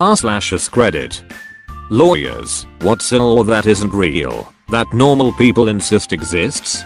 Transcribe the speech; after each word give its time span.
r 0.00 0.16
slash 0.16 0.50
credit. 0.68 1.22
Lawyers, 1.90 2.66
what's 2.80 3.12
all 3.12 3.44
that 3.44 3.66
isn't 3.66 3.92
real, 3.92 4.50
that 4.68 4.90
normal 4.94 5.30
people 5.34 5.68
insist 5.68 6.14
exists? 6.14 6.84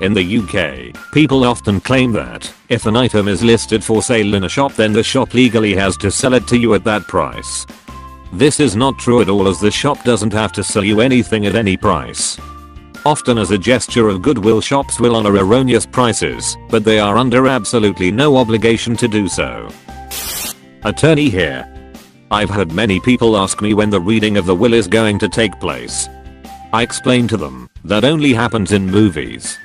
In 0.00 0.14
the 0.14 0.38
UK, 0.38 1.12
people 1.12 1.44
often 1.44 1.80
claim 1.80 2.12
that 2.12 2.52
if 2.68 2.86
an 2.86 2.94
item 2.94 3.26
is 3.26 3.42
listed 3.42 3.82
for 3.82 4.00
sale 4.00 4.34
in 4.34 4.44
a 4.44 4.48
shop 4.48 4.74
then 4.74 4.92
the 4.92 5.02
shop 5.02 5.34
legally 5.34 5.74
has 5.74 5.96
to 5.96 6.10
sell 6.10 6.34
it 6.34 6.46
to 6.46 6.56
you 6.56 6.74
at 6.74 6.84
that 6.84 7.02
price. 7.08 7.66
This 8.32 8.60
is 8.60 8.76
not 8.76 8.98
true 8.98 9.20
at 9.20 9.28
all 9.28 9.48
as 9.48 9.58
the 9.58 9.70
shop 9.70 10.04
doesn't 10.04 10.32
have 10.32 10.52
to 10.52 10.62
sell 10.62 10.84
you 10.84 11.00
anything 11.00 11.46
at 11.46 11.56
any 11.56 11.76
price. 11.76 12.38
Often 13.04 13.38
as 13.38 13.50
a 13.50 13.58
gesture 13.58 14.08
of 14.08 14.22
goodwill 14.22 14.60
shops 14.60 15.00
will 15.00 15.16
honor 15.16 15.36
erroneous 15.36 15.84
prices, 15.84 16.56
but 16.70 16.84
they 16.84 17.00
are 17.00 17.18
under 17.18 17.48
absolutely 17.48 18.12
no 18.12 18.36
obligation 18.36 18.96
to 18.98 19.08
do 19.08 19.26
so. 19.26 19.68
Attorney 20.84 21.28
here. 21.28 21.73
I've 22.30 22.50
had 22.50 22.72
many 22.72 23.00
people 23.00 23.36
ask 23.36 23.60
me 23.60 23.74
when 23.74 23.90
the 23.90 24.00
reading 24.00 24.36
of 24.36 24.46
the 24.46 24.54
will 24.54 24.74
is 24.74 24.88
going 24.88 25.18
to 25.20 25.28
take 25.28 25.60
place. 25.60 26.08
I 26.72 26.82
explain 26.82 27.28
to 27.28 27.36
them 27.36 27.68
that 27.84 28.04
only 28.04 28.32
happens 28.32 28.72
in 28.72 28.86
movies. 28.86 29.56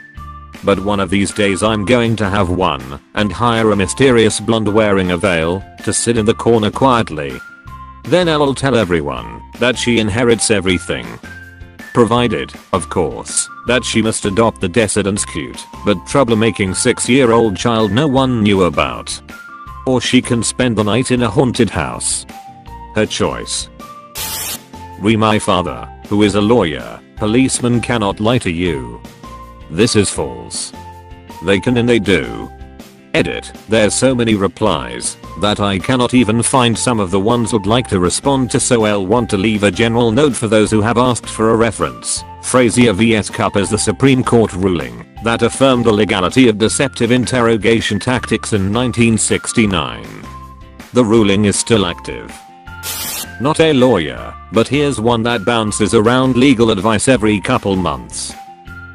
But 0.64 0.84
one 0.84 1.00
of 1.00 1.10
these 1.10 1.34
days 1.34 1.64
I'm 1.64 1.86
going 1.86 2.16
to 2.18 2.30
have 2.30 2.50
one 2.50 3.00
and 3.16 3.32
hire 3.32 3.72
a 3.72 3.76
mysterious 3.76 4.40
blonde 4.40 4.74
wearing 4.74 5.12
a 5.12 5.18
veil 5.18 5.64
to 5.84 5.94
sit 5.94 6.18
in 6.18 6.26
the 6.26 6.34
corner 6.34 6.70
quietly 6.70 7.40
then 8.10 8.28
I'll 8.28 8.56
tell 8.56 8.76
everyone 8.76 9.42
that 9.60 9.78
she 9.78 10.00
inherits 10.00 10.50
everything. 10.50 11.06
Provided, 11.94 12.52
of 12.74 12.90
course, 12.90 13.48
that 13.68 13.84
she 13.84 14.02
must 14.02 14.26
adopt 14.26 14.62
the 14.62 14.70
decadence 14.70 15.26
cute 15.26 15.64
but 15.86 15.98
troublemaking 16.08 16.76
6 16.76 17.10
year 17.10 17.32
old 17.32 17.56
child 17.56 17.92
no 17.92 18.08
one 18.08 18.42
knew 18.42 18.64
about. 18.64 19.22
Or 19.86 20.02
she 20.02 20.22
can 20.22 20.44
spend 20.44 20.76
the 20.78 20.84
night 20.84 21.12
in 21.12 21.24
a 21.24 21.30
haunted 21.30 21.70
house. 21.70 22.26
Her 22.96 23.06
choice. 23.06 23.70
Re 25.00 25.16
my 25.16 25.40
father, 25.40 25.90
who 26.08 26.24
is 26.24 26.36
a 26.36 26.42
lawyer, 26.42 27.00
policemen 27.16 27.82
cannot 27.82 28.20
lie 28.20 28.40
to 28.40 28.52
you. 28.52 29.02
This 29.70 29.96
is 29.96 30.10
false. 30.10 30.74
They 31.46 31.60
can 31.60 31.78
and 31.78 31.88
they 31.88 32.00
do. 32.00 32.52
Edit, 33.14 33.52
there's 33.70 33.94
so 33.94 34.14
many 34.14 34.36
replies 34.36 35.18
that 35.42 35.60
I 35.60 35.80
cannot 35.80 36.14
even 36.14 36.44
find 36.44 36.78
some 36.78 37.00
of 37.00 37.12
the 37.12 37.20
ones 37.20 37.54
would 37.54 37.66
like 37.66 37.88
to 37.88 38.00
respond 38.00 38.52
to 38.52 38.60
so 38.60 38.86
I'll 38.86 39.06
want 39.06 39.30
to 39.32 39.38
leave 39.38 39.64
a 39.64 39.72
general 39.72 40.12
note 40.12 40.36
for 40.36 40.48
those 40.48 40.70
who 40.70 40.82
have 40.82 40.98
asked 40.98 41.30
for 41.30 41.52
a 41.52 41.56
reference. 41.56 42.24
Frazier 42.42 42.94
vs 42.94 43.30
Cupp 43.30 43.58
is 43.58 43.70
the 43.70 43.78
Supreme 43.78 44.24
Court 44.24 44.54
ruling 44.54 45.06
that 45.24 45.42
affirmed 45.42 45.86
the 45.86 45.92
legality 45.92 46.48
of 46.48 46.58
deceptive 46.58 47.12
interrogation 47.12 48.00
tactics 48.00 48.54
in 48.54 48.72
1969. 48.74 50.06
The 50.94 51.06
ruling 51.06 51.46
is 51.46 51.58
still 51.58 51.86
active. 51.86 52.32
Not 53.42 53.60
a 53.62 53.72
lawyer, 53.72 54.34
but 54.52 54.68
here's 54.68 55.00
one 55.00 55.24
that 55.24 55.46
bounces 55.46 55.94
around 55.94 56.36
legal 56.36 56.72
advice 56.72 57.08
every 57.08 57.40
couple 57.40 57.76
months. 57.76 58.34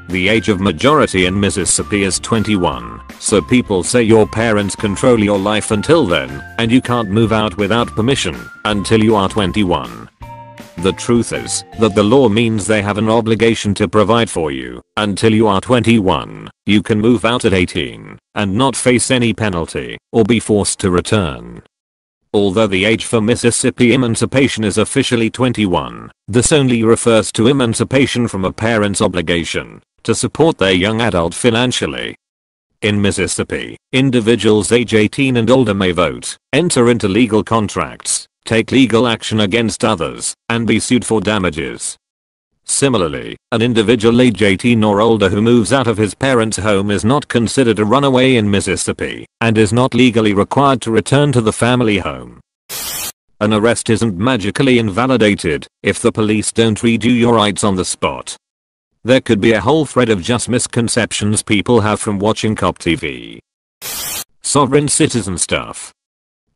The 0.08 0.28
age 0.28 0.50
of 0.50 0.60
majority 0.60 1.24
in 1.24 1.40
Mississippi 1.40 2.02
is 2.02 2.20
21, 2.20 3.00
so 3.18 3.40
people 3.40 3.82
say 3.82 4.02
your 4.02 4.26
parents 4.26 4.76
control 4.76 5.18
your 5.18 5.38
life 5.38 5.70
until 5.70 6.06
then, 6.06 6.44
and 6.58 6.70
you 6.70 6.82
can't 6.82 7.08
move 7.08 7.32
out 7.32 7.56
without 7.56 7.88
permission 7.88 8.36
until 8.66 9.02
you 9.02 9.16
are 9.16 9.30
21. 9.30 10.10
The 10.78 10.92
truth 10.92 11.32
is 11.32 11.64
that 11.78 11.94
the 11.94 12.02
law 12.02 12.28
means 12.28 12.66
they 12.66 12.82
have 12.82 12.98
an 12.98 13.08
obligation 13.08 13.72
to 13.74 13.88
provide 13.88 14.28
for 14.28 14.50
you 14.50 14.82
until 14.98 15.32
you 15.32 15.46
are 15.46 15.60
21. 15.60 16.50
You 16.66 16.82
can 16.82 17.00
move 17.00 17.24
out 17.24 17.46
at 17.46 17.54
18 17.54 18.18
and 18.34 18.54
not 18.54 18.76
face 18.76 19.10
any 19.10 19.32
penalty 19.32 19.96
or 20.12 20.24
be 20.24 20.38
forced 20.38 20.80
to 20.80 20.90
return. 20.90 21.62
Although 22.34 22.66
the 22.66 22.84
age 22.84 23.04
for 23.04 23.20
Mississippi 23.20 23.94
emancipation 23.94 24.64
is 24.64 24.76
officially 24.76 25.30
21, 25.30 26.10
this 26.26 26.50
only 26.50 26.82
refers 26.82 27.30
to 27.30 27.46
emancipation 27.46 28.26
from 28.26 28.44
a 28.44 28.52
parent's 28.52 29.00
obligation 29.00 29.80
to 30.02 30.16
support 30.16 30.58
their 30.58 30.72
young 30.72 31.00
adult 31.00 31.32
financially. 31.32 32.16
In 32.82 33.00
Mississippi, 33.00 33.76
individuals 33.92 34.72
age 34.72 34.94
18 34.94 35.36
and 35.36 35.48
older 35.48 35.74
may 35.74 35.92
vote, 35.92 36.36
enter 36.52 36.90
into 36.90 37.06
legal 37.06 37.44
contracts, 37.44 38.26
take 38.44 38.72
legal 38.72 39.06
action 39.06 39.38
against 39.38 39.84
others, 39.84 40.34
and 40.48 40.66
be 40.66 40.80
sued 40.80 41.06
for 41.06 41.20
damages. 41.20 41.96
Similarly, 42.66 43.36
an 43.52 43.62
individual 43.62 44.20
age 44.20 44.42
18 44.42 44.82
or 44.82 45.00
older 45.00 45.28
who 45.28 45.42
moves 45.42 45.72
out 45.72 45.86
of 45.86 45.98
his 45.98 46.14
parents' 46.14 46.56
home 46.56 46.90
is 46.90 47.04
not 47.04 47.28
considered 47.28 47.78
a 47.78 47.84
runaway 47.84 48.36
in 48.36 48.50
Mississippi 48.50 49.26
and 49.40 49.58
is 49.58 49.72
not 49.72 49.94
legally 49.94 50.32
required 50.32 50.80
to 50.82 50.90
return 50.90 51.30
to 51.32 51.40
the 51.40 51.52
family 51.52 51.98
home. 51.98 52.40
An 53.40 53.52
arrest 53.52 53.90
isn't 53.90 54.16
magically 54.16 54.78
invalidated 54.78 55.66
if 55.82 56.00
the 56.00 56.12
police 56.12 56.52
don't 56.52 56.82
read 56.82 57.04
you 57.04 57.12
your 57.12 57.34
rights 57.34 57.64
on 57.64 57.76
the 57.76 57.84
spot. 57.84 58.36
There 59.02 59.20
could 59.20 59.40
be 59.40 59.52
a 59.52 59.60
whole 59.60 59.84
thread 59.84 60.08
of 60.08 60.22
just 60.22 60.48
misconceptions 60.48 61.42
people 61.42 61.82
have 61.82 62.00
from 62.00 62.18
watching 62.18 62.54
cop 62.56 62.78
TV. 62.78 63.38
Sovereign 64.40 64.88
citizen 64.88 65.36
stuff. 65.36 65.92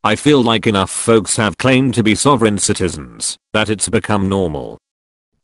I 0.02 0.16
feel 0.16 0.42
like 0.42 0.66
enough 0.66 0.90
folks 0.90 1.36
have 1.36 1.58
claimed 1.58 1.92
to 1.94 2.02
be 2.02 2.14
sovereign 2.14 2.56
citizens 2.56 3.36
that 3.52 3.68
it's 3.68 3.88
become 3.88 4.28
normal. 4.28 4.78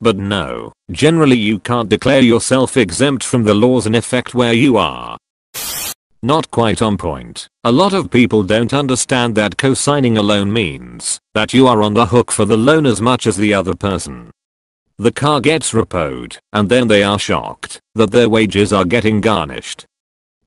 But 0.00 0.16
no, 0.16 0.72
generally 0.90 1.36
you 1.36 1.58
can't 1.58 1.88
declare 1.88 2.20
yourself 2.20 2.76
exempt 2.76 3.24
from 3.24 3.44
the 3.44 3.54
laws 3.54 3.86
in 3.86 3.94
effect 3.94 4.34
where 4.34 4.52
you 4.52 4.76
are. 4.76 5.16
Not 6.22 6.50
quite 6.50 6.80
on 6.80 6.96
point. 6.96 7.46
A 7.64 7.72
lot 7.72 7.92
of 7.92 8.10
people 8.10 8.42
don't 8.42 8.72
understand 8.72 9.34
that 9.34 9.58
co-signing 9.58 10.16
a 10.16 10.22
loan 10.22 10.52
means 10.52 11.18
that 11.34 11.52
you 11.52 11.66
are 11.66 11.82
on 11.82 11.92
the 11.92 12.06
hook 12.06 12.32
for 12.32 12.46
the 12.46 12.56
loan 12.56 12.86
as 12.86 13.00
much 13.00 13.26
as 13.26 13.36
the 13.36 13.52
other 13.52 13.74
person. 13.74 14.30
The 14.96 15.12
car 15.12 15.40
gets 15.40 15.72
repoed, 15.72 16.38
and 16.52 16.68
then 16.68 16.88
they 16.88 17.02
are 17.02 17.18
shocked 17.18 17.80
that 17.94 18.10
their 18.10 18.28
wages 18.28 18.72
are 18.72 18.84
getting 18.84 19.20
garnished. 19.20 19.84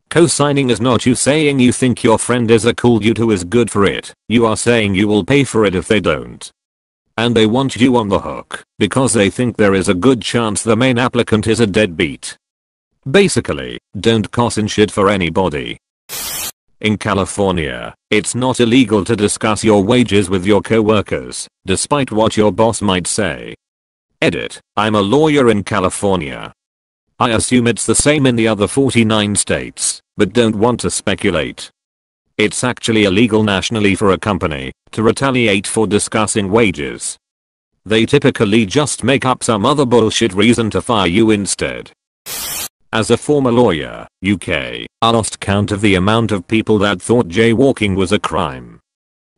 Co-signing 0.09 0.69
is 0.69 0.79
not 0.79 1.05
you 1.05 1.15
saying 1.15 1.59
you 1.59 1.71
think 1.71 2.01
your 2.01 2.17
friend 2.17 2.49
is 2.49 2.65
a 2.65 2.73
cool 2.73 2.99
dude 2.99 3.17
who 3.17 3.29
is 3.29 3.43
good 3.43 3.69
for 3.69 3.85
it, 3.85 4.13
you 4.29 4.45
are 4.45 4.55
saying 4.55 4.95
you 4.95 5.07
will 5.07 5.25
pay 5.25 5.43
for 5.43 5.65
it 5.65 5.75
if 5.75 5.87
they 5.87 5.99
don't. 5.99 6.49
And 7.17 7.35
they 7.35 7.47
want 7.47 7.75
you 7.75 7.97
on 7.97 8.09
the 8.09 8.19
hook, 8.19 8.63
because 8.77 9.13
they 9.13 9.31
think 9.31 9.57
there 9.57 9.73
is 9.73 9.89
a 9.89 9.95
good 9.95 10.21
chance 10.21 10.61
the 10.61 10.75
main 10.75 10.99
applicant 10.99 11.47
is 11.47 11.59
a 11.59 11.65
deadbeat. 11.65 12.37
Basically, 13.09 13.79
don't 13.99 14.29
cosign 14.29 14.69
shit 14.69 14.91
for 14.91 15.09
anybody. 15.09 15.79
In 16.79 16.95
California, 16.99 17.95
it's 18.11 18.35
not 18.35 18.59
illegal 18.59 19.03
to 19.03 19.15
discuss 19.15 19.63
your 19.63 19.83
wages 19.83 20.29
with 20.29 20.45
your 20.45 20.61
coworkers, 20.61 21.47
despite 21.65 22.11
what 22.11 22.37
your 22.37 22.51
boss 22.51 22.83
might 22.83 23.07
say. 23.07 23.55
Edit, 24.21 24.61
I'm 24.75 24.93
a 24.93 25.01
lawyer 25.01 25.49
in 25.49 25.63
California. 25.63 26.53
I 27.17 27.31
assume 27.31 27.65
it's 27.65 27.87
the 27.87 27.95
same 27.95 28.27
in 28.27 28.35
the 28.35 28.47
other 28.47 28.67
49 28.67 29.35
states, 29.37 30.01
but 30.17 30.33
don't 30.33 30.55
want 30.55 30.79
to 30.81 30.91
speculate. 30.91 31.71
It's 32.37 32.63
actually 32.63 33.05
illegal 33.05 33.41
nationally 33.41 33.95
for 33.95 34.11
a 34.11 34.17
company 34.17 34.71
to 34.91 35.01
retaliate 35.01 35.65
for 35.65 35.87
discussing 35.87 36.51
wages. 36.51 37.17
They 37.83 38.05
typically 38.05 38.65
just 38.67 39.03
make 39.03 39.25
up 39.25 39.43
some 39.43 39.65
other 39.65 39.87
bullshit 39.87 40.33
reason 40.33 40.69
to 40.71 40.81
fire 40.81 41.07
you 41.07 41.31
instead. 41.31 41.91
As 42.93 43.09
a 43.09 43.17
former 43.17 43.51
lawyer, 43.51 44.07
UK, 44.23 44.85
I 45.01 45.09
lost 45.09 45.39
count 45.39 45.71
of 45.71 45.81
the 45.81 45.95
amount 45.95 46.31
of 46.31 46.47
people 46.47 46.77
that 46.79 47.01
thought 47.01 47.27
jaywalking 47.27 47.95
was 47.95 48.11
a 48.11 48.19
crime. 48.19 48.79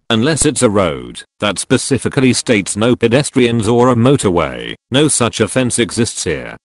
Unless 0.09 0.45
it's 0.45 0.61
a 0.61 0.69
road 0.69 1.23
that 1.39 1.57
specifically 1.57 2.33
states 2.33 2.75
no 2.75 2.97
pedestrians 2.97 3.67
or 3.67 3.89
a 3.89 3.95
motorway, 3.95 4.75
no 4.91 5.07
such 5.07 5.39
offense 5.39 5.79
exists 5.79 6.25
here. 6.25 6.57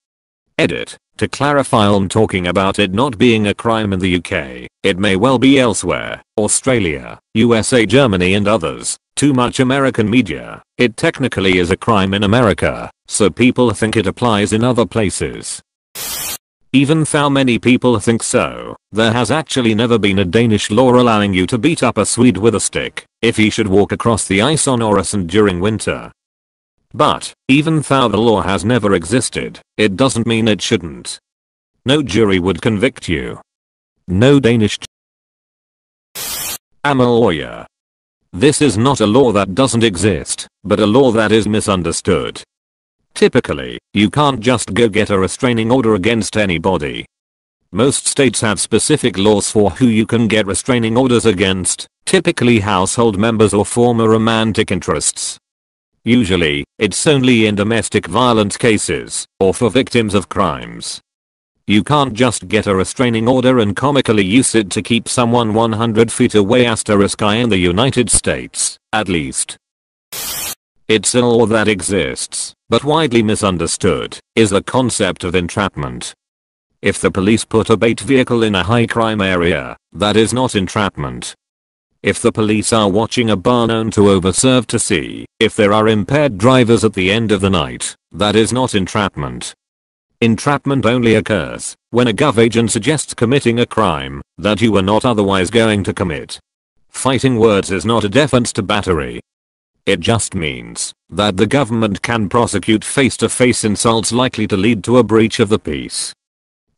Edit. 0.59 0.97
To 1.19 1.29
clarify 1.29 1.87
I'm 1.87 2.09
talking 2.09 2.49
about 2.49 2.81
it 2.81 2.93
not 2.93 3.19
being 3.19 3.47
a 3.47 3.55
crime 3.55 3.93
in 3.93 4.01
the 4.01 4.17
UK, 4.17 4.69
it 4.83 4.99
may 4.99 5.15
well 5.15 5.39
be 5.39 5.61
elsewhere, 5.61 6.21
Australia, 6.37 7.21
USA 7.35 7.87
Germany 7.87 8.35
and 8.35 8.49
others. 8.49 8.99
Too 9.15 9.33
much 9.33 9.61
American 9.61 10.11
media, 10.11 10.61
it 10.77 10.97
technically 10.97 11.59
is 11.59 11.71
a 11.71 11.77
crime 11.77 12.15
in 12.15 12.25
America, 12.25 12.91
so 13.07 13.31
people 13.31 13.71
think 13.71 13.97
it 13.97 14.09
applies 14.09 14.53
in 14.53 14.65
other 14.65 14.85
places. 14.85 15.63
Even 16.73 17.05
though 17.05 17.31
many 17.31 17.61
people 17.61 18.01
think 18.01 18.21
so, 18.25 18.75
there 18.91 19.13
has 19.13 19.31
actually 19.31 19.77
never 19.77 19.97
been 19.97 20.19
a 20.19 20.25
Danish 20.25 20.69
law 20.69 20.93
allowing 20.95 21.33
you 21.33 21.47
to 21.47 21.59
beat 21.59 21.85
up 21.85 21.97
a 21.97 22.05
Swede 22.05 22.39
with 22.39 22.57
a 22.57 22.61
stick 22.61 23.05
if 23.23 23.37
he 23.37 23.51
should 23.51 23.69
walk 23.69 23.93
across 23.93 24.27
the 24.27 24.43
ice 24.43 24.67
on 24.67 24.81
Øresund 24.81 25.29
during 25.29 25.61
winter. 25.61 26.11
But, 26.95 27.35
even 27.49 27.81
though 27.81 28.09
the 28.09 28.17
law 28.17 28.43
has 28.43 28.65
never 28.65 28.95
existed, 28.95 29.61
it 29.77 29.97
doesn't 29.97 30.29
mean 30.29 30.47
it 30.47 30.63
shouldn't. 30.63 31.19
No 31.85 32.03
jury 32.03 32.39
would 32.39 32.63
convict 32.63 33.09
you. 33.09 33.41
No 34.07 34.39
Danish 34.39 34.79
I'm 36.85 37.01
a 37.01 37.11
lawyer. 37.11 37.67
This 38.33 38.61
is 38.61 38.77
not 38.77 39.01
a 39.01 39.07
law 39.07 39.33
that 39.33 39.55
doesn't 39.55 39.83
exist, 39.83 40.47
but 40.63 40.81
a 40.81 40.87
law 40.87 41.11
that 41.13 41.33
is 41.33 41.49
misunderstood. 41.49 42.43
Typically, 43.15 43.79
you 43.95 44.11
can't 44.11 44.41
just 44.41 44.75
go 44.75 44.89
get 44.89 45.11
a 45.11 45.19
restraining 45.19 45.73
order 45.73 45.95
against 45.95 46.37
anybody. 46.37 47.07
Most 47.73 48.07
states 48.07 48.41
have 48.43 48.61
specific 48.61 49.17
laws 49.19 49.51
for 49.51 49.71
who 49.71 49.87
you 49.87 50.07
can 50.07 50.29
get 50.29 50.47
restraining 50.47 50.97
orders 50.97 51.27
against, 51.27 51.87
typically 52.05 52.61
household 52.61 53.19
members 53.19 53.55
or 53.55 53.65
former 53.65 54.09
romantic 54.09 54.71
interests. 54.71 55.39
Usually, 56.07 56.65
it's 56.79 57.07
only 57.07 57.47
in 57.47 57.55
domestic 57.55 58.07
violence 58.07 58.59
cases, 58.59 59.27
or 59.41 59.55
for 59.55 59.71
victims 59.71 60.15
of 60.15 60.29
crimes. 60.29 61.01
You 61.67 61.83
can't 61.83 62.13
just 62.13 62.47
get 62.47 62.67
a 62.67 62.77
restraining 62.77 63.27
order 63.27 63.59
and 63.59 63.75
comically 63.75 64.23
use 64.23 64.55
it 64.55 64.69
to 64.73 64.83
keep 64.83 65.09
someone 65.09 65.55
100 65.55 66.13
feet 66.13 66.35
away 66.35 66.67
asterisk 66.67 67.23
I 67.23 67.37
in 67.37 67.49
the 67.49 67.57
United 67.57 68.11
States, 68.11 68.77
at 68.93 69.09
least. 69.09 69.57
It's 70.89 71.15
a 71.15 71.23
law 71.23 71.47
that 71.47 71.69
exists, 71.69 72.53
but 72.69 72.85
widely 72.85 73.23
misunderstood, 73.23 74.19
is 74.37 74.51
the 74.51 74.63
concept 74.63 75.25
of 75.25 75.35
entrapment. 75.35 76.13
If 76.83 77.01
the 77.01 77.11
police 77.11 77.47
put 77.47 77.71
a 77.71 77.79
bait 77.79 78.01
vehicle 78.01 78.43
in 78.43 78.55
a 78.55 78.63
high 78.63 78.87
crime 78.87 79.23
area, 79.23 79.79
that 79.95 80.19
is 80.19 80.35
not 80.35 80.55
entrapment. 80.55 81.35
If 82.05 82.21
the 82.21 82.33
police 82.33 82.71
are 82.71 82.91
watching 82.91 83.31
a 83.31 83.37
bar 83.37 83.67
known 83.67 83.91
to 83.93 84.03
overserve 84.03 84.67
to 84.67 84.79
see 84.79 85.25
if 85.41 85.57
there 85.57 85.73
are 85.73 85.89
impaired 85.89 86.37
drivers 86.37 86.85
at 86.85 86.93
the 86.93 87.11
end 87.11 87.33
of 87.33 87.41
the 87.41 87.49
night, 87.49 87.97
that 88.13 88.37
is 88.37 88.53
not 88.53 88.75
entrapment. 88.75 89.55
Entrapment 90.21 90.85
only 90.85 91.15
occurs 91.15 91.75
when 91.93 92.07
a 92.07 92.13
gov 92.13 92.37
agent 92.37 92.71
suggests 92.71 93.15
committing 93.15 93.59
a 93.59 93.65
crime 93.65 94.21
that 94.37 94.61
you 94.61 94.71
were 94.71 94.83
not 94.83 95.07
otherwise 95.07 95.49
going 95.49 95.83
to 95.83 95.95
commit. 95.95 96.39
Fighting 96.91 97.39
words 97.39 97.71
is 97.71 97.87
not 97.87 98.05
a 98.05 98.11
defense 98.11 98.53
to 98.53 98.63
battery. 98.63 99.19
It 99.87 100.01
just 100.01 100.35
means 100.35 100.93
that 101.09 101.39
the 101.39 101.47
government 101.47 102.03
can 102.03 102.29
prosecute 102.29 102.85
face-to-face 102.85 103.63
-face 103.63 103.65
insults 103.65 104.13
likely 104.13 104.47
to 104.49 104.59
lead 104.59 104.85
to 104.85 104.99
a 104.99 105.03
breach 105.03 105.41
of 105.41 105.49
the 105.49 105.59
peace. 105.59 106.13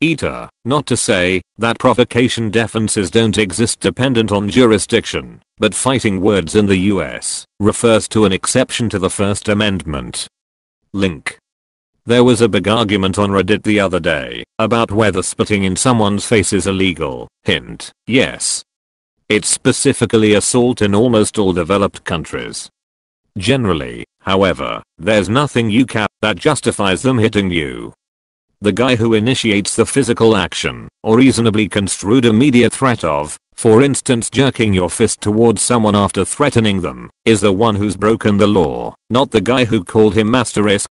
ETA, 0.00 0.48
not 0.64 0.86
to 0.86 0.96
say 0.96 1.42
that 1.58 1.78
provocation 1.78 2.50
defenses 2.50 3.10
don't 3.10 3.38
exist 3.38 3.80
dependent 3.80 4.30
on 4.32 4.48
jurisdiction, 4.48 5.40
but 5.58 5.74
fighting 5.74 6.20
words 6.20 6.54
in 6.54 6.66
the 6.66 6.78
US 6.94 7.44
refers 7.60 8.08
to 8.08 8.24
an 8.24 8.32
exception 8.32 8.88
to 8.90 8.98
the 8.98 9.10
First 9.10 9.48
Amendment. 9.48 10.26
Link 10.92 11.38
there 12.06 12.22
was 12.22 12.40
a 12.40 12.48
big 12.48 12.68
argument 12.68 13.18
on 13.18 13.30
Reddit 13.30 13.64
the 13.64 13.80
other 13.80 13.98
day 13.98 14.44
about 14.60 14.92
whether 14.92 15.22
spitting 15.22 15.64
in 15.64 15.74
someone's 15.74 16.24
face 16.24 16.52
is 16.52 16.68
illegal. 16.68 17.26
Hint, 17.42 17.90
yes. 18.06 18.62
It's 19.28 19.48
specifically 19.48 20.32
assault 20.32 20.80
in 20.80 20.94
almost 20.94 21.36
all 21.36 21.52
developed 21.52 22.04
countries. 22.04 22.70
Generally, 23.36 24.04
however, 24.20 24.84
there's 24.96 25.28
nothing 25.28 25.68
you 25.68 25.84
can 25.84 26.06
that 26.22 26.36
justifies 26.36 27.02
them 27.02 27.18
hitting 27.18 27.50
you. 27.50 27.92
The 28.60 28.72
guy 28.72 28.96
who 28.96 29.14
initiates 29.14 29.76
the 29.76 29.86
physical 29.86 30.36
action, 30.36 30.88
or 31.02 31.16
reasonably 31.18 31.68
construed 31.68 32.24
immediate 32.24 32.72
threat 32.72 33.04
of, 33.04 33.38
for 33.54 33.82
instance 33.82 34.30
jerking 34.30 34.72
your 34.72 34.90
fist 34.90 35.20
towards 35.20 35.62
someone 35.62 35.94
after 35.94 36.24
threatening 36.24 36.80
them, 36.80 37.10
is 37.24 37.40
the 37.40 37.52
one 37.52 37.76
who's 37.76 37.96
broken 37.96 38.38
the 38.38 38.46
law, 38.46 38.94
not 39.10 39.30
the 39.30 39.40
guy 39.40 39.64
who 39.64 39.84
called 39.84 40.14
him 40.14 40.34
asterisk 40.34 40.88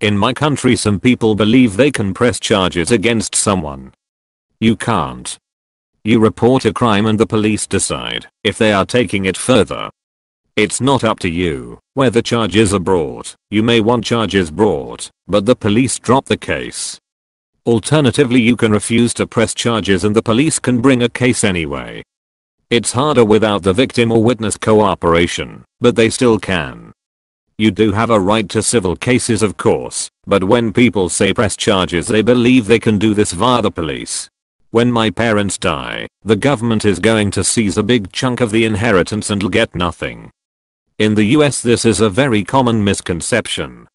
in 0.00 0.16
my 0.16 0.32
country 0.32 0.76
some 0.76 0.98
people 0.98 1.34
believe 1.34 1.76
they 1.76 1.90
can 1.90 2.14
press 2.14 2.40
charges 2.40 2.90
against 2.90 3.34
someone. 3.34 3.92
You 4.58 4.74
can't. 4.74 5.36
You 6.04 6.20
report 6.20 6.64
a 6.64 6.72
crime 6.72 7.04
and 7.04 7.20
the 7.20 7.26
police 7.26 7.66
decide 7.66 8.26
if 8.42 8.56
they 8.56 8.72
are 8.72 8.86
taking 8.86 9.26
it 9.26 9.36
further. 9.36 9.90
It's 10.60 10.78
not 10.78 11.04
up 11.04 11.18
to 11.20 11.30
you 11.30 11.78
whether 11.94 12.20
charges 12.20 12.74
are 12.74 12.78
brought. 12.78 13.34
You 13.50 13.62
may 13.62 13.80
want 13.80 14.04
charges 14.04 14.50
brought, 14.50 15.08
but 15.26 15.46
the 15.46 15.56
police 15.56 15.98
drop 15.98 16.26
the 16.26 16.36
case. 16.36 16.98
Alternatively 17.64 18.42
you 18.42 18.56
can 18.56 18.70
refuse 18.70 19.14
to 19.14 19.26
press 19.26 19.54
charges 19.54 20.04
and 20.04 20.14
the 20.14 20.20
police 20.20 20.58
can 20.58 20.82
bring 20.82 21.02
a 21.02 21.08
case 21.08 21.44
anyway. 21.44 22.02
It's 22.68 22.92
harder 22.92 23.24
without 23.24 23.62
the 23.62 23.72
victim 23.72 24.12
or 24.12 24.22
witness 24.22 24.58
cooperation, 24.58 25.64
but 25.80 25.96
they 25.96 26.10
still 26.10 26.38
can. 26.38 26.92
You 27.56 27.70
do 27.70 27.92
have 27.92 28.10
a 28.10 28.20
right 28.20 28.48
to 28.50 28.62
civil 28.62 28.96
cases 28.96 29.42
of 29.42 29.56
course, 29.56 30.10
but 30.26 30.44
when 30.44 30.74
people 30.74 31.08
say 31.08 31.32
press 31.32 31.56
charges 31.56 32.06
they 32.06 32.20
believe 32.20 32.66
they 32.66 32.78
can 32.78 32.98
do 32.98 33.14
this 33.14 33.32
via 33.32 33.62
the 33.62 33.70
police. 33.70 34.28
When 34.72 34.92
my 34.92 35.08
parents 35.08 35.56
die, 35.56 36.06
the 36.22 36.36
government 36.36 36.84
is 36.84 36.98
going 36.98 37.30
to 37.30 37.44
seize 37.44 37.78
a 37.78 37.82
big 37.82 38.12
chunk 38.12 38.42
of 38.42 38.50
the 38.50 38.66
inheritance 38.66 39.30
and 39.30 39.50
get 39.50 39.74
nothing. 39.74 40.30
In 41.00 41.14
the 41.14 41.24
US 41.36 41.62
this 41.62 41.86
is 41.86 42.02
a 42.02 42.10
very 42.10 42.44
common 42.44 42.84
misconception. 42.84 43.88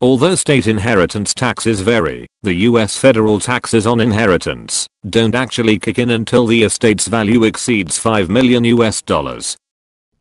Although 0.00 0.36
state 0.36 0.68
inheritance 0.68 1.34
taxes 1.34 1.80
vary, 1.80 2.28
the 2.44 2.54
US 2.70 2.96
federal 2.96 3.40
taxes 3.40 3.84
on 3.84 3.98
inheritance 3.98 4.86
don't 5.10 5.34
actually 5.34 5.80
kick 5.80 5.98
in 5.98 6.10
until 6.10 6.46
the 6.46 6.62
estate's 6.62 7.08
value 7.08 7.42
exceeds 7.42 7.98
5 7.98 8.30
million 8.30 8.62
US 8.62 9.02
dollars. 9.02 9.56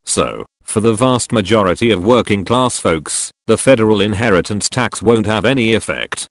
So, 0.04 0.48
for 0.64 0.80
the 0.80 0.96
vast 0.96 1.32
majority 1.32 1.92
of 1.92 2.04
working 2.04 2.44
class 2.44 2.80
folks, 2.80 3.30
the 3.46 3.60
federal 3.60 4.02
inheritance 4.02 4.68
tax 4.68 5.04
won't 5.04 5.28
have 5.28 5.46
any 5.46 5.76
effect. 5.76 6.26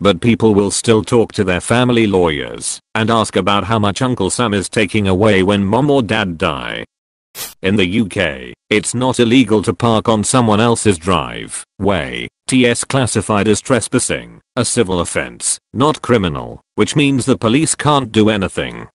But 0.00 0.20
people 0.20 0.56
will 0.56 0.72
still 0.72 1.04
talk 1.04 1.30
to 1.34 1.44
their 1.44 1.60
family 1.60 2.08
lawyers 2.08 2.80
and 2.96 3.08
ask 3.08 3.36
about 3.36 3.62
how 3.62 3.78
much 3.78 4.02
Uncle 4.02 4.30
Sam 4.30 4.52
is 4.52 4.68
taking 4.68 5.06
away 5.06 5.44
when 5.44 5.64
mom 5.64 5.88
or 5.88 6.02
dad 6.02 6.36
die. 6.36 6.84
In 7.62 7.76
the 7.76 8.00
UK, 8.00 8.54
it's 8.70 8.94
not 8.94 9.20
illegal 9.20 9.62
to 9.62 9.74
park 9.74 10.08
on 10.08 10.24
someone 10.24 10.60
else's 10.60 10.98
driveway. 10.98 12.28
TS 12.46 12.84
classified 12.84 13.46
as 13.46 13.60
trespassing, 13.60 14.40
a 14.56 14.64
civil 14.64 15.00
offense, 15.00 15.58
not 15.72 16.02
criminal, 16.02 16.60
which 16.74 16.96
means 16.96 17.24
the 17.24 17.38
police 17.38 17.74
can't 17.74 18.10
do 18.10 18.28
anything. 18.28 18.88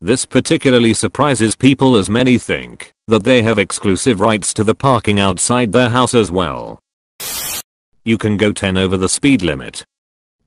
This 0.00 0.26
particularly 0.26 0.94
surprises 0.94 1.56
people 1.56 1.96
as 1.96 2.10
many 2.10 2.38
think 2.38 2.92
that 3.08 3.24
they 3.24 3.42
have 3.42 3.58
exclusive 3.58 4.20
rights 4.20 4.52
to 4.54 4.64
the 4.64 4.74
parking 4.74 5.18
outside 5.18 5.72
their 5.72 5.88
house 5.88 6.14
as 6.14 6.30
well. 6.30 6.78
You 8.04 8.18
can 8.18 8.36
go 8.36 8.52
10 8.52 8.76
over 8.76 8.96
the 8.96 9.08
speed 9.08 9.42
limit. 9.42 9.82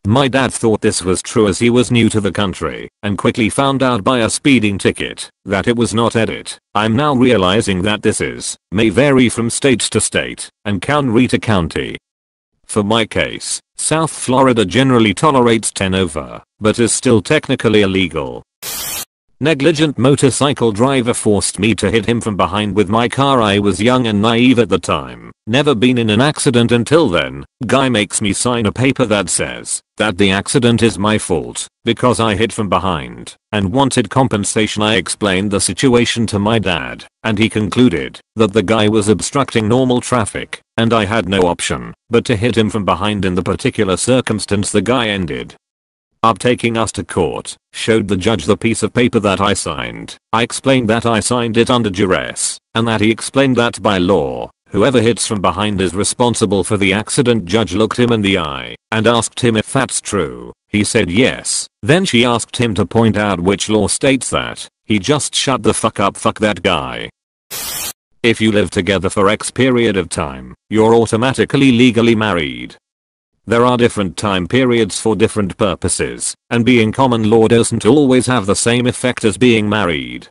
My 0.08 0.30
dad 0.30 0.54
thought 0.54 0.80
this 0.80 1.02
was 1.02 1.22
true 1.22 1.50
as 1.50 1.60
he 1.60 1.70
was 1.70 1.92
new 1.92 2.08
to 2.12 2.22
the 2.22 2.32
country 2.32 2.88
and 3.04 3.18
quickly 3.18 3.50
found 3.50 3.84
out 3.84 4.06
by 4.06 4.20
a 4.20 4.30
speeding 4.30 4.78
ticket 4.78 5.30
that 5.44 5.68
it 5.68 5.76
was 5.76 5.94
not 5.94 6.16
edit. 6.16 6.58
I'm 6.74 6.96
now 6.96 7.14
realizing 7.14 7.82
that 7.82 8.04
this 8.04 8.22
is 8.22 8.56
may 8.72 8.88
vary 8.88 9.28
from 9.28 9.50
state 9.50 9.82
to 9.82 10.00
state 10.00 10.48
and 10.64 10.82
county 10.82 11.28
to 11.28 11.38
county. 11.40 11.98
For 12.64 12.84
my 12.84 13.06
case, 13.06 13.60
South 13.76 14.12
Florida 14.12 14.64
generally 14.64 15.14
tolerates 15.14 15.74
10 15.74 15.94
over, 15.94 16.42
but 16.62 16.80
is 16.80 16.94
still 16.94 17.22
technically 17.22 17.82
illegal 17.82 18.44
Negligent 19.40 20.00
motorcycle 20.00 20.72
driver 20.72 21.14
forced 21.14 21.60
me 21.60 21.76
to 21.76 21.92
hit 21.92 22.08
him 22.08 22.22
from 22.22 22.36
behind 22.36 22.76
with 22.76 22.90
my 22.90 23.08
car. 23.08 23.40
I 23.40 23.60
was 23.60 23.80
young 23.80 24.08
and 24.08 24.20
naive 24.20 24.58
at 24.58 24.70
the 24.70 24.80
time, 24.80 25.32
never 25.46 25.76
been 25.76 26.00
in 26.00 26.10
an 26.10 26.22
accident 26.22 26.72
until 26.72 27.08
then, 27.08 27.46
guy 27.68 27.88
makes 27.88 28.20
me 28.20 28.34
sign 28.34 28.66
a 28.66 28.72
paper 28.72 29.06
that 29.06 29.30
says 29.30 29.80
that 29.98 30.18
the 30.18 30.32
accident 30.32 30.82
is 30.82 30.98
my 30.98 31.20
fault 31.20 31.68
because 31.86 32.20
I 32.20 32.36
hit 32.36 32.52
from 32.52 32.68
behind 32.68 33.36
and 33.52 33.72
wanted 33.72 34.10
compensation. 34.10 34.82
I 34.82 34.96
explained 34.96 35.52
the 35.52 35.62
situation 35.62 36.26
to 36.28 36.40
my 36.40 36.58
dad 36.58 37.06
and 37.24 37.38
he 37.38 37.48
concluded 37.48 38.20
that 38.38 38.54
the 38.54 38.64
guy 38.64 38.88
was 38.88 39.08
obstructing 39.08 39.68
normal 39.68 40.02
traffic 40.02 40.62
and 40.78 40.92
I 40.92 41.06
had 41.06 41.30
no 41.30 41.42
option 41.42 41.94
but 42.10 42.26
to 42.26 42.36
hit 42.36 42.58
him 42.58 42.72
from 42.72 42.86
behind. 42.86 43.24
In 43.24 43.36
the 43.36 43.44
particular 43.44 43.98
circumstance 43.98 44.72
the 44.72 44.82
guy 44.82 45.10
ended 45.10 45.56
up 46.28 46.38
taking 46.40 46.78
us 46.78 46.92
to 46.92 47.04
court, 47.04 47.56
showed 47.72 48.08
the 48.08 48.18
judge 48.18 48.46
the 48.46 48.58
piece 48.58 48.84
of 48.84 48.94
paper 48.94 49.20
that 49.22 49.40
I 49.40 49.54
signed. 49.54 50.18
I 50.34 50.44
explained 50.44 50.90
that 50.90 51.06
I 51.06 51.22
signed 51.22 51.58
it 51.58 51.70
under 51.70 51.90
duress, 51.90 52.60
and 52.76 52.88
that 52.88 53.02
he 53.02 53.10
explained 53.10 53.56
that 53.56 53.82
by 53.82 53.98
law, 53.98 54.52
whoever 54.70 55.02
hits 55.02 55.26
from 55.26 55.42
behind 55.42 55.80
is 55.80 55.96
responsible 55.96 56.64
for 56.66 56.78
the 56.78 56.94
accident 56.94 57.46
judge 57.46 57.74
looked 57.74 57.98
him 57.98 58.12
in 58.12 58.22
the 58.22 58.38
eye 58.38 58.76
and 58.92 59.08
asked 59.08 59.40
him 59.40 59.56
if 59.56 59.72
that's 59.72 60.02
true. 60.02 60.52
He 60.68 60.84
said 60.84 61.10
yes. 61.10 61.68
Then 61.82 62.04
she 62.04 62.26
asked 62.26 62.58
him 62.58 62.76
to 62.76 62.86
point 62.86 63.18
out 63.18 63.40
which 63.40 63.70
law 63.70 63.88
states 63.88 64.30
that. 64.32 64.68
He 64.84 65.00
just 65.00 65.34
shut 65.34 65.64
the 65.64 65.74
fuck 65.74 66.00
up 66.00 66.18
fuck 66.18 66.40
that 66.40 66.62
guy. 66.62 67.10
If 68.22 68.42
you 68.42 68.52
live 68.52 68.70
together 68.70 69.10
for 69.10 69.30
X 69.30 69.52
period 69.52 69.96
of 69.96 70.10
time, 70.10 70.56
you're 70.70 70.94
automatically 70.94 71.72
legally 71.72 72.16
married. 72.16 72.76
There 73.50 73.66
are 73.66 73.78
different 73.78 74.18
time 74.18 74.46
periods 74.46 75.00
for 75.00 75.16
different 75.16 75.56
purposes, 75.56 76.36
and 76.50 76.66
being 76.66 76.92
common 76.92 77.30
law 77.30 77.48
doesn't 77.48 77.86
always 77.86 78.26
have 78.28 78.46
the 78.46 78.58
same 78.58 78.86
effect 78.86 79.24
as 79.24 79.38
being 79.38 79.70
married. 79.70 80.28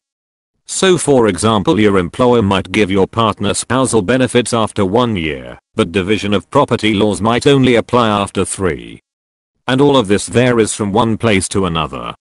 So 0.67 0.99
for 0.99 1.27
example 1.27 1.81
your 1.81 1.97
employer 1.97 2.43
might 2.43 2.71
give 2.73 2.91
your 2.91 3.07
partner 3.07 3.55
spousal 3.55 4.03
benefits 4.03 4.53
after 4.53 4.85
one 4.85 5.17
year, 5.17 5.59
but 5.75 5.93
division 5.93 6.35
of 6.35 6.51
property 6.51 6.93
laws 6.93 7.23
might 7.23 7.47
only 7.47 7.77
apply 7.77 8.07
after 8.11 8.45
three. 8.45 9.01
And 9.67 9.81
all 9.81 9.97
of 9.97 10.09
this 10.09 10.29
varies 10.29 10.75
from 10.75 10.93
one 10.93 11.17
place 11.17 11.49
to 11.49 11.65
another. 11.65 12.15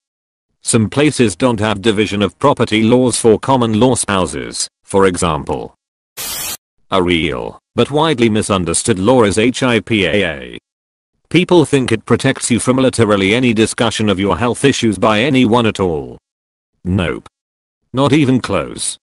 Some 0.61 0.89
places 0.89 1.35
don't 1.35 1.59
have 1.59 1.81
division 1.81 2.21
of 2.21 2.39
property 2.39 2.83
laws 2.83 3.19
for 3.19 3.37
common 3.37 3.81
law 3.81 3.95
spouses, 3.95 4.69
for 4.85 5.07
example. 5.07 5.75
A 6.89 7.03
real, 7.03 7.59
but 7.75 7.91
widely 7.91 8.29
misunderstood 8.29 8.97
law 8.97 9.23
is 9.23 9.35
HIPAA, 9.35 10.57
People 11.29 11.65
think 11.65 11.91
it 11.91 12.05
protects 12.05 12.51
you 12.51 12.59
from 12.59 12.77
literally 12.77 13.33
any 13.33 13.53
discussion 13.53 14.09
of 14.09 14.19
your 14.19 14.37
health 14.37 14.63
issues 14.63 14.97
by 14.97 15.21
anyone 15.21 15.65
at 15.65 15.79
all. 15.79 16.17
Nope. 16.83 17.27
Not 17.93 18.13
even 18.13 18.39
close. 18.39 18.97